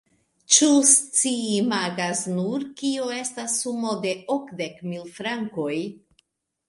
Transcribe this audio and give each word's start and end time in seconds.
Ĉu 0.53 0.69
ci 1.17 1.33
imagas 1.57 2.23
nur, 2.37 2.65
kio 2.81 3.11
estas 3.21 3.59
sumo 3.67 3.93
da 4.07 4.15
okdek 4.37 4.85
mil 4.91 5.07
frankoj? 5.19 5.75